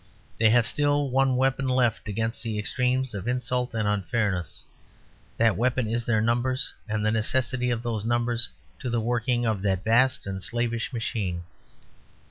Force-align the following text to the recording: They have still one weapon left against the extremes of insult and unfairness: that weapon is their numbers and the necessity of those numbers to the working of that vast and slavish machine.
They 0.39 0.49
have 0.49 0.65
still 0.65 1.11
one 1.11 1.37
weapon 1.37 1.67
left 1.67 2.07
against 2.09 2.41
the 2.41 2.57
extremes 2.57 3.13
of 3.13 3.27
insult 3.27 3.75
and 3.75 3.87
unfairness: 3.87 4.63
that 5.37 5.55
weapon 5.55 5.87
is 5.87 6.05
their 6.05 6.19
numbers 6.21 6.73
and 6.89 7.05
the 7.05 7.11
necessity 7.11 7.69
of 7.69 7.83
those 7.83 8.03
numbers 8.03 8.49
to 8.79 8.89
the 8.89 8.99
working 8.99 9.45
of 9.45 9.61
that 9.61 9.83
vast 9.83 10.25
and 10.25 10.41
slavish 10.41 10.91
machine. 10.91 11.43